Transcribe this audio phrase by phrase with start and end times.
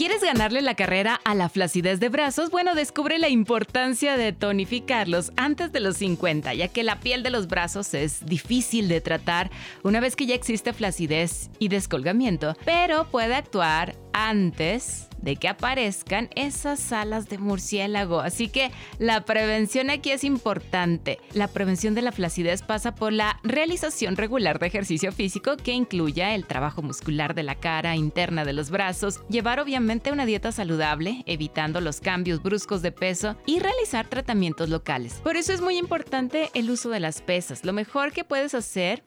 [0.00, 2.50] ¿Quieres ganarle la carrera a la flacidez de brazos?
[2.50, 7.28] Bueno, descubre la importancia de tonificarlos antes de los 50, ya que la piel de
[7.28, 9.50] los brazos es difícil de tratar
[9.82, 16.30] una vez que ya existe flacidez y descolgamiento, pero puede actuar antes de que aparezcan
[16.34, 18.20] esas alas de murciélago.
[18.20, 21.18] Así que la prevención aquí es importante.
[21.34, 26.34] La prevención de la flacidez pasa por la realización regular de ejercicio físico que incluya
[26.34, 31.22] el trabajo muscular de la cara interna de los brazos, llevar obviamente una dieta saludable,
[31.26, 35.14] evitando los cambios bruscos de peso y realizar tratamientos locales.
[35.22, 37.64] Por eso es muy importante el uso de las pesas.
[37.64, 39.02] Lo mejor que puedes hacer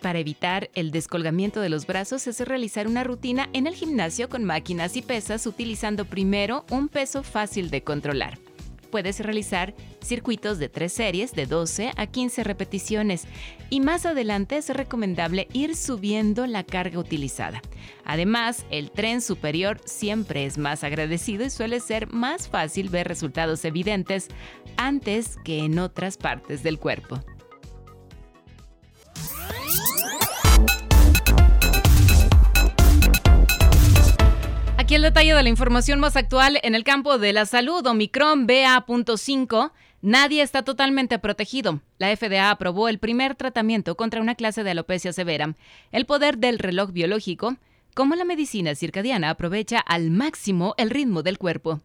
[0.00, 4.44] para evitar el descolgamiento de los brazos es realizar una rutina en el gimnasio con
[4.44, 8.38] máquinas y pesas utilizando primero un peso fácil de controlar.
[8.90, 13.26] Puedes realizar circuitos de tres series de 12 a 15 repeticiones
[13.68, 17.60] y más adelante es recomendable ir subiendo la carga utilizada.
[18.04, 23.64] Además, el tren superior siempre es más agradecido y suele ser más fácil ver resultados
[23.66, 24.28] evidentes
[24.78, 27.20] antes que en otras partes del cuerpo.
[34.88, 37.86] Aquí el detalle de la información más actual en el campo de la salud.
[37.86, 39.70] Omicron BA.5.
[40.00, 41.82] Nadie está totalmente protegido.
[41.98, 45.56] La FDA aprobó el primer tratamiento contra una clase de alopecia severa.
[45.92, 47.58] El poder del reloj biológico,
[47.94, 51.82] como la medicina circadiana, aprovecha al máximo el ritmo del cuerpo.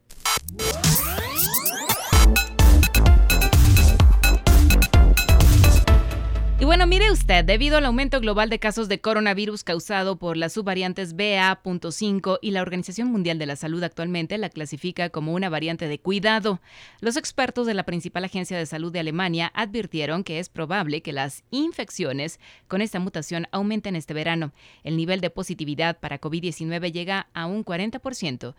[6.64, 10.54] Y bueno, mire usted, debido al aumento global de casos de coronavirus causado por las
[10.54, 15.90] subvariantes BA.5 y la Organización Mundial de la Salud actualmente la clasifica como una variante
[15.90, 16.62] de cuidado,
[17.02, 21.12] los expertos de la principal agencia de salud de Alemania advirtieron que es probable que
[21.12, 22.40] las infecciones
[22.70, 24.54] con esta mutación aumenten este verano.
[24.86, 28.56] El nivel de positividad para COVID-19 llega a un 40%.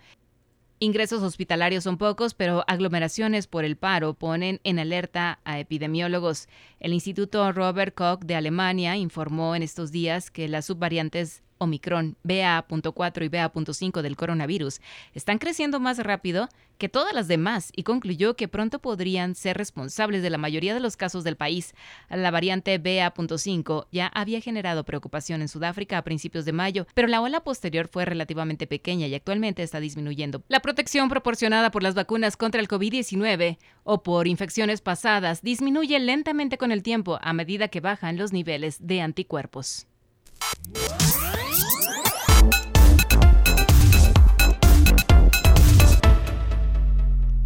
[0.81, 6.49] Ingresos hospitalarios son pocos, pero aglomeraciones por el paro ponen en alerta a epidemiólogos.
[6.81, 13.25] El Instituto Robert Koch de Alemania informó en estos días que las subvariantes Omicron, BA.4
[13.25, 14.81] y BA.5 del coronavirus
[15.15, 16.49] están creciendo más rápido
[16.79, 20.81] que todas las demás y concluyó que pronto podrían ser responsables de la mayoría de
[20.81, 21.75] los casos del país.
[22.11, 27.21] La variante BA.5 ya había generado preocupación en Sudáfrica a principios de mayo, pero la
[27.21, 30.43] ola posterior fue relativamente pequeña y actualmente está disminuyendo.
[30.49, 36.59] La protección proporcionada por las vacunas contra el COVID-19 o por infecciones pasadas disminuye lentamente
[36.59, 39.87] con el tiempo a medida que bajan los niveles de anticuerpos.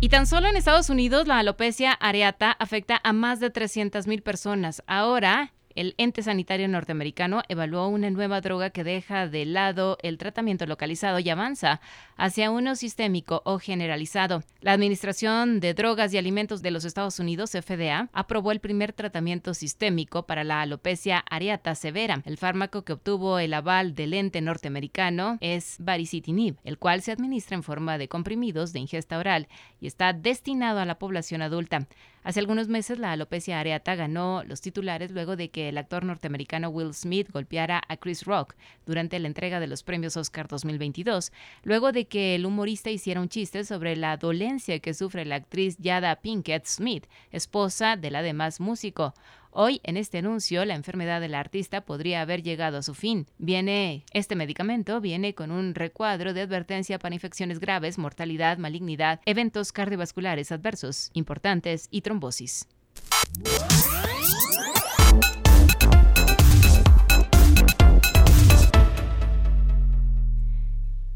[0.01, 4.85] Y tan solo en Estados Unidos la alopecia areata afecta a más de 300.000 personas.
[4.87, 10.67] Ahora, el ente sanitario norteamericano evaluó una nueva droga que deja de lado el tratamiento
[10.67, 11.81] localizado y avanza
[12.17, 14.43] hacia uno sistémico o generalizado.
[14.61, 19.55] La Administración de Drogas y Alimentos de los Estados Unidos, FDA, aprobó el primer tratamiento
[19.55, 22.23] sistémico para la alopecia areata severa.
[22.25, 27.57] El fármaco que obtuvo el aval del ente norteamericano es baricitinib, el cual se administra
[27.57, 29.49] en forma de comprimidos de ingesta oral
[29.81, 31.87] y está destinado a la población adulta.
[32.25, 36.69] Hace algunos meses la alopecia areata ganó los titulares luego de que el actor norteamericano
[36.69, 38.55] Will Smith golpeara a Chris Rock
[38.87, 43.29] durante la entrega de los premios Oscar 2022, luego de que el humorista hiciera un
[43.29, 49.15] chiste sobre la dolencia que sufre la actriz Yada Pinkett Smith, esposa del además músico.
[49.61, 53.27] Hoy, en este anuncio, la enfermedad del artista podría haber llegado a su fin.
[53.39, 59.73] Viene, este medicamento viene con un recuadro de advertencia para infecciones graves, mortalidad, malignidad, eventos
[59.73, 62.69] cardiovasculares adversos, importantes y trombosis.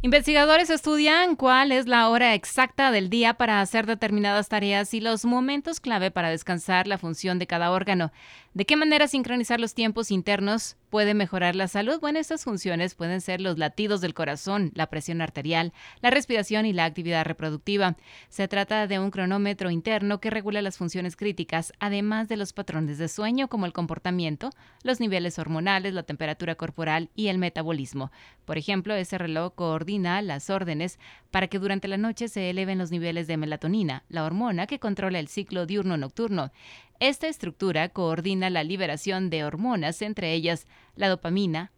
[0.05, 5.25] Investigadores estudian cuál es la hora exacta del día para hacer determinadas tareas y los
[5.25, 8.11] momentos clave para descansar la función de cada órgano.
[8.53, 12.01] ¿De qué manera sincronizar los tiempos internos puede mejorar la salud?
[12.01, 16.73] Bueno, estas funciones pueden ser los latidos del corazón, la presión arterial, la respiración y
[16.73, 17.97] la actividad reproductiva.
[18.29, 22.99] Se trata de un cronómetro interno que regula las funciones críticas, además de los patrones
[22.99, 24.51] de sueño como el comportamiento,
[24.83, 28.11] los niveles hormonales, la temperatura corporal y el metabolismo.
[28.45, 30.99] Por ejemplo, ese reloj coordina las órdenes
[31.31, 35.19] para que durante la noche se eleven los niveles de melatonina, la hormona que controla
[35.19, 36.51] el ciclo diurno-nocturno.
[36.99, 40.67] Esta estructura coordina la liberación de hormonas, entre ellas
[40.97, 41.73] la dopamina,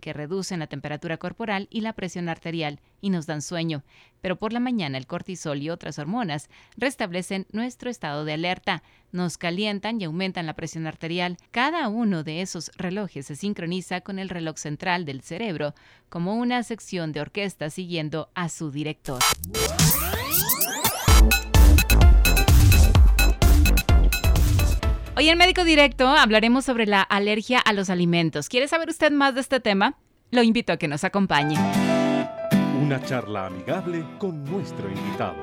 [0.00, 3.84] que reducen la temperatura corporal y la presión arterial y nos dan sueño,
[4.20, 8.82] pero por la mañana el cortisol y otras hormonas restablecen nuestro estado de alerta,
[9.12, 11.36] nos calientan y aumentan la presión arterial.
[11.50, 15.74] Cada uno de esos relojes se sincroniza con el reloj central del cerebro
[16.08, 19.20] como una sección de orquesta siguiendo a su director.
[25.16, 28.48] Hoy en Médico Directo hablaremos sobre la alergia a los alimentos.
[28.48, 29.98] ¿Quiere saber usted más de este tema?
[30.30, 31.56] Lo invito a que nos acompañe.
[32.80, 35.34] Una charla amigable con nuestro invitado.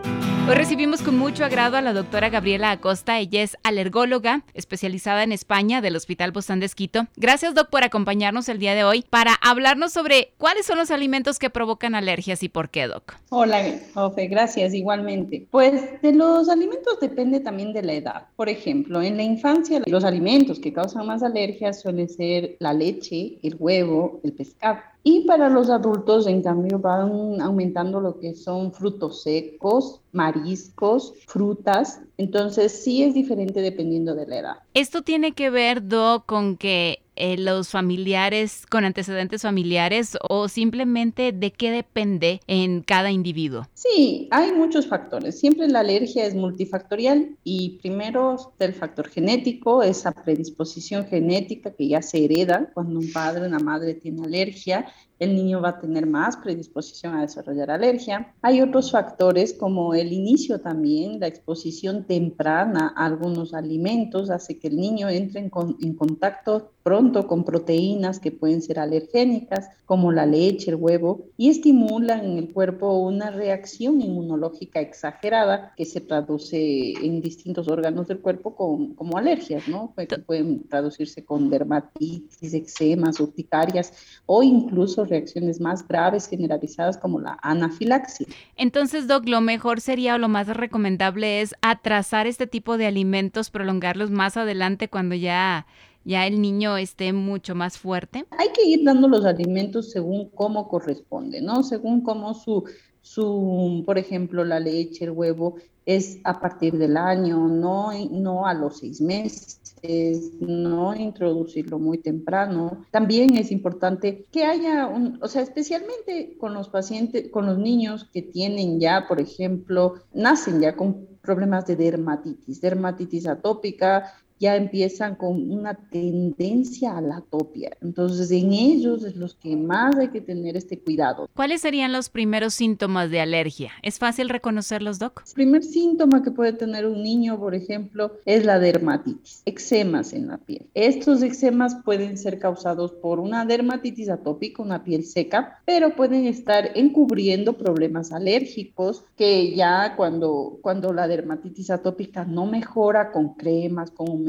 [0.47, 3.19] Hoy recibimos con mucho agrado a la doctora Gabriela Acosta.
[3.19, 7.05] Ella es alergóloga especializada en España del Hospital Bostán de Esquito.
[7.17, 11.37] Gracias, doc, por acompañarnos el día de hoy para hablarnos sobre cuáles son los alimentos
[11.37, 13.15] que provocan alergias y por qué, doc.
[13.27, 13.61] Hola,
[13.95, 15.45] Ofe, gracias, igualmente.
[15.51, 18.27] Pues de los alimentos depende también de la edad.
[18.37, 23.37] Por ejemplo, en la infancia, los alimentos que causan más alergias suelen ser la leche,
[23.43, 24.79] el huevo, el pescado.
[25.09, 32.01] Y para los adultos, en cambio, van aumentando lo que son frutos secos, mariscos, frutas.
[32.17, 34.55] Entonces, sí es diferente dependiendo de la edad.
[34.73, 41.31] Esto tiene que ver, Do, con que eh, los familiares con antecedentes familiares o simplemente
[41.31, 43.67] de qué depende en cada individuo?
[43.73, 45.39] Sí, hay muchos factores.
[45.39, 51.87] Siempre la alergia es multifactorial y primero está el factor genético, esa predisposición genética que
[51.87, 54.85] ya se hereda cuando un padre o una madre tiene alergia
[55.19, 58.33] el niño va a tener más predisposición a desarrollar alergia.
[58.41, 64.67] Hay otros factores como el inicio también, la exposición temprana a algunos alimentos hace que
[64.67, 70.71] el niño entre en, contacto pronto con proteínas que pueden ser alergénicas, como la leche,
[70.71, 77.21] el huevo, y estimulan en el cuerpo una reacción inmunológica exagerada que se traduce en
[77.21, 79.93] distintos órganos del cuerpo con, como alergias, ¿no?
[80.25, 83.93] pueden traducirse con dermatitis, eczemas, urticarias
[84.25, 88.27] o incluso reacciones más graves generalizadas como la anafilaxia.
[88.55, 93.49] Entonces, Doc, lo mejor sería o lo más recomendable es atrasar este tipo de alimentos,
[93.49, 95.65] prolongarlos más adelante cuando ya
[96.07, 98.25] ya el niño esté mucho más fuerte?
[98.39, 101.63] Hay que ir dando los alimentos según cómo corresponde, ¿no?
[101.63, 102.63] Según cómo su,
[103.07, 105.55] su, por ejemplo, la leche, el huevo,
[105.85, 112.85] es a partir del año, no, no a los seis meses, no introducirlo muy temprano.
[112.91, 114.89] También es importante que haya
[115.21, 120.59] o sea, especialmente con los pacientes, con los niños que tienen ya, por ejemplo, nacen
[120.59, 127.75] ya con problemas de dermatitis, dermatitis atópica, ya empiezan con una tendencia a la atopia.
[127.81, 131.29] Entonces, en ellos es los que más hay que tener este cuidado.
[131.33, 133.71] ¿Cuáles serían los primeros síntomas de alergia?
[133.81, 135.23] ¿Es fácil reconocerlos, Doc?
[135.27, 140.27] El primer síntoma que puede tener un niño, por ejemplo, es la dermatitis, eczemas en
[140.27, 140.67] la piel.
[140.73, 146.71] Estos eczemas pueden ser causados por una dermatitis atópica, una piel seca, pero pueden estar
[146.75, 154.26] encubriendo problemas alérgicos que ya cuando, cuando la dermatitis atópica no mejora con cremas, con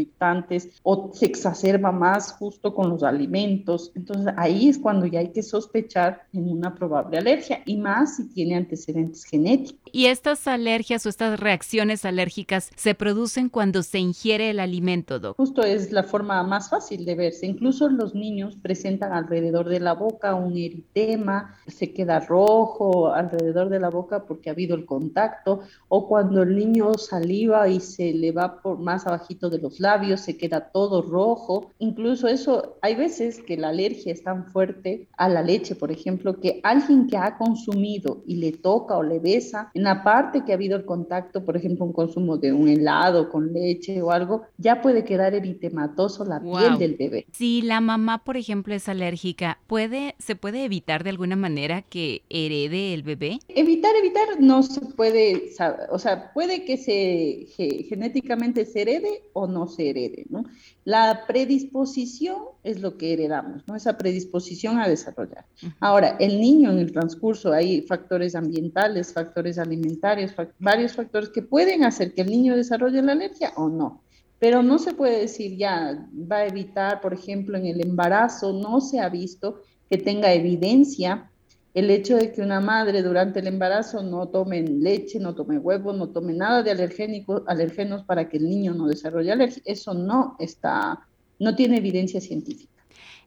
[0.83, 3.93] o se exacerba más justo con los alimentos.
[3.95, 8.29] Entonces ahí es cuando ya hay que sospechar en una probable alergia y más si
[8.29, 9.81] tiene antecedentes genéticos.
[9.93, 15.37] ¿Y estas alergias o estas reacciones alérgicas se producen cuando se ingiere el alimento, Doc?
[15.37, 17.46] Justo es la forma más fácil de verse.
[17.46, 23.81] Incluso los niños presentan alrededor de la boca un eritema, se queda rojo alrededor de
[23.81, 28.32] la boca porque ha habido el contacto, o cuando el niño saliva y se le
[28.32, 31.71] va por más abajito de los labios labios, se queda todo rojo.
[31.79, 36.41] Incluso eso, hay veces que la alergia es tan fuerte a la leche, por ejemplo,
[36.41, 40.53] que alguien que ha consumido y le toca o le besa, en la parte que
[40.53, 44.43] ha habido el contacto, por ejemplo, un consumo de un helado con leche o algo,
[44.57, 47.27] ya puede quedar eritematoso la piel del bebé.
[47.33, 52.23] Si la mamá, por ejemplo, es alérgica, ¿puede, ¿se puede evitar de alguna manera que
[52.29, 53.39] herede el bebé?
[53.49, 55.51] Evitar, evitar no se puede,
[55.91, 57.47] o sea, puede que se
[57.89, 60.44] genéticamente se herede o no se herede, ¿no?
[60.85, 63.77] La predisposición es lo que heredamos, ¿no?
[63.77, 65.44] Esa predisposición a desarrollar.
[65.81, 71.85] Ahora, el niño en el transcurso, hay factores ambientales, factores alimentarios, varios factores que pueden
[71.85, 74.03] hacer que el niño desarrolle la alergia o no.
[74.39, 78.81] Pero no se puede decir ya, va a evitar, por ejemplo, en el embarazo, no
[78.81, 81.31] se ha visto que tenga evidencia
[81.75, 85.93] el hecho de que una madre durante el embarazo no tome leche, no tome huevo,
[85.93, 90.37] no tome nada de alergénicos, alergenos para que el niño no desarrolle alergia, eso no
[90.39, 91.06] está,
[91.39, 92.72] no tiene evidencia científica.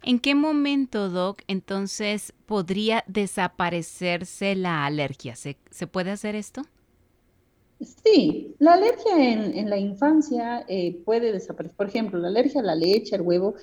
[0.03, 5.35] ¿En qué momento, Doc, entonces podría desaparecerse la alergia?
[5.35, 5.55] ¿Se,
[5.87, 6.63] puede hacer esto?
[7.79, 11.75] Sí, la alergia en, la infancia eh, puede desaparecer.
[11.75, 13.55] Por ejemplo, la alergia a la leche, al huevo,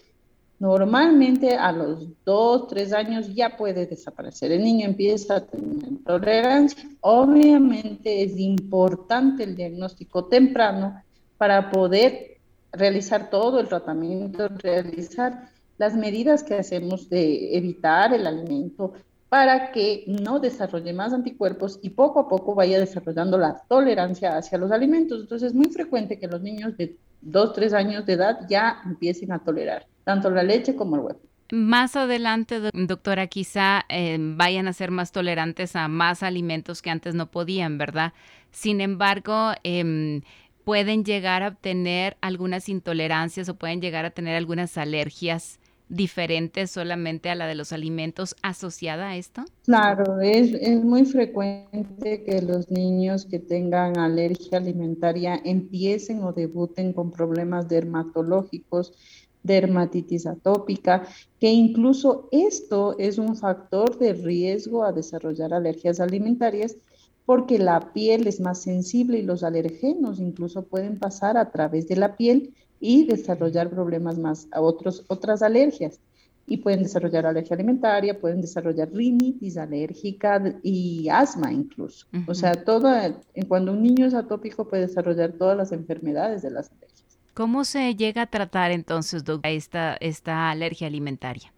[0.58, 4.52] normalmente a los dos, tres años ya puede desaparecer.
[4.52, 6.88] El niño empieza a tener tolerancia.
[7.00, 11.02] Obviamente es importante el diagnóstico temprano
[11.36, 12.38] para poder
[12.72, 18.94] realizar todo el tratamiento, realizar las medidas que hacemos de evitar el alimento
[19.28, 24.58] para que no desarrolle más anticuerpos y poco a poco vaya desarrollando la tolerancia hacia
[24.58, 25.20] los alimentos.
[25.20, 29.32] Entonces es muy frecuente que los niños de 2, 3 años de edad ya empiecen
[29.32, 31.20] a tolerar tanto la leche como el huevo.
[31.50, 37.14] Más adelante, doctora, quizá eh, vayan a ser más tolerantes a más alimentos que antes
[37.14, 38.12] no podían, ¿verdad?
[38.50, 40.22] Sin embargo, em,
[40.64, 45.58] pueden llegar a tener algunas intolerancias o pueden llegar a tener algunas alergias
[45.88, 49.44] diferentes solamente a la de los alimentos asociada a esto?
[49.64, 56.92] Claro, es, es, muy frecuente que los niños que tengan alergia alimentaria empiecen o debuten
[56.92, 58.92] con problemas dermatológicos
[59.42, 61.06] dermatitis atópica,
[61.40, 66.76] que incluso esto es un factor de riesgo a desarrollar alergias alimentarias
[67.28, 71.96] porque la piel es más sensible y los alergenos incluso pueden pasar a través de
[71.96, 76.00] la piel y desarrollar problemas más, a otros, otras alergias.
[76.46, 82.06] Y pueden desarrollar alergia alimentaria, pueden desarrollar rinitis alérgica y asma incluso.
[82.26, 82.90] O sea, todo,
[83.46, 87.18] cuando un niño es atópico puede desarrollar todas las enfermedades de las alergias.
[87.34, 91.52] ¿Cómo se llega a tratar entonces, doctora, esta, esta alergia alimentaria?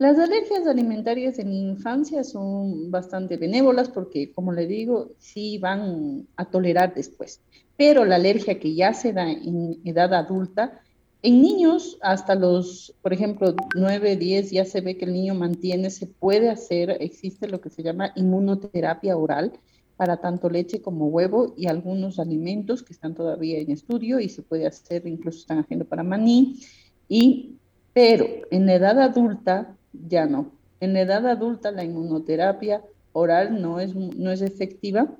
[0.00, 6.46] Las alergias alimentarias en infancia son bastante benévolas porque, como le digo, sí van a
[6.46, 7.42] tolerar después.
[7.76, 10.80] Pero la alergia que ya se da en edad adulta,
[11.20, 15.90] en niños hasta los, por ejemplo, 9, 10, ya se ve que el niño mantiene,
[15.90, 19.52] se puede hacer, existe lo que se llama inmunoterapia oral,
[19.98, 24.40] para tanto leche como huevo y algunos alimentos que están todavía en estudio y se
[24.40, 26.58] puede hacer, incluso están haciendo para maní.
[27.06, 27.56] Y,
[27.92, 30.52] pero en edad adulta ya no.
[30.80, 32.82] En la edad adulta la inmunoterapia
[33.12, 35.14] oral no es, no es efectiva.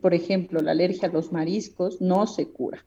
[0.00, 2.84] Por ejemplo, la alergia a los mariscos no se cura.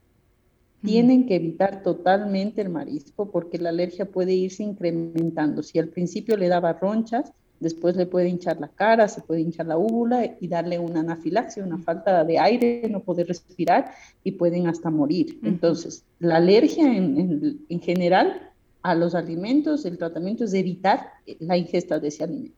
[0.84, 5.64] Tienen que evitar totalmente el marisco porque la alergia puede irse incrementando.
[5.64, 9.68] Si al principio le daba ronchas, Después le puede hinchar la cara, se puede hinchar
[9.68, 13.92] la úvula y darle una anafilaxia, una falta de aire, no poder respirar
[14.24, 15.40] y pueden hasta morir.
[15.42, 18.52] Entonces, la alergia en, en, general
[18.86, 22.56] a los alimentos, el tratamiento es evitar la ingesta de ese alimento.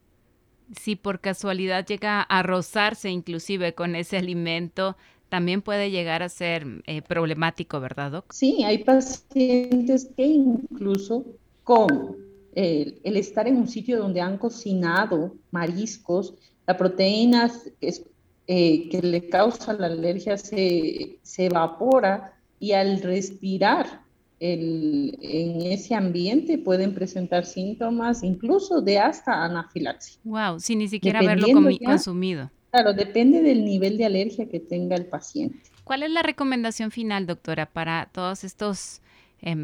[0.78, 4.98] Si por casualidad llega a rozarse inclusive con ese alimento,
[5.30, 8.34] también puede llegar a ser eh, problemático, ¿verdad, Doc?
[8.34, 11.26] Sí, hay pacientes que incluso
[11.64, 12.18] con
[12.56, 16.34] el, estar en un sitio donde han cocinado mariscos,
[16.66, 24.02] la proteína eh, que le causa la alergia se, evapora y al respirar
[24.40, 30.20] en ese ambiente pueden presentar síntomas incluso de hasta anafilaxia.
[30.24, 31.48] Wow, sin ni siquiera haberlo
[31.84, 32.52] consumido.
[32.72, 35.60] Claro, depende del nivel de alergia que tenga el paciente.
[35.84, 39.02] ¿Cuál es la recomendación final, doctora, para todos estos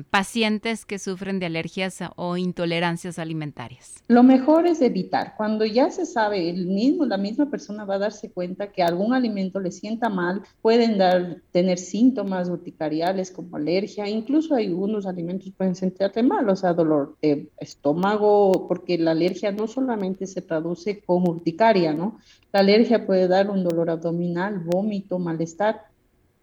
[0.09, 4.03] pacientes que sufren de alergias o intolerancias alimentarias?
[4.07, 5.33] Lo mejor es evitar.
[5.35, 9.13] Cuando ya se sabe, el mismo, la misma persona va a darse cuenta que algún
[9.13, 15.75] alimento le sienta mal, pueden dar, tener síntomas urticariales como alergia, incluso algunos alimentos pueden
[15.75, 21.27] sentirte mal, o sea, dolor de estómago, porque la alergia no solamente se traduce con
[21.27, 22.19] urticaria, ¿no?
[22.51, 25.85] La alergia puede dar un dolor abdominal, vómito, malestar.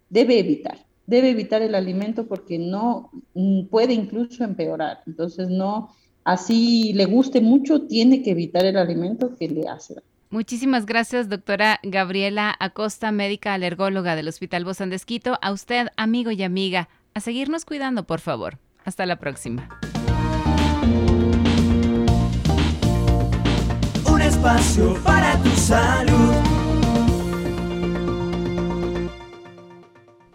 [0.09, 5.03] Debe evitar debe evitar el alimento porque no mm, puede incluso empeorar.
[5.07, 5.91] Entonces, no,
[6.25, 9.97] así le guste mucho, tiene que evitar el alimento que le hace
[10.31, 15.01] Muchísimas gracias, doctora Gabriela Acosta, médica alergóloga del Hospital Bozán de
[15.43, 18.59] A usted, amigo y amiga, a seguirnos cuidando, por favor.
[18.85, 19.69] Hasta la próxima.
[24.07, 26.60] Un espacio para tu salud.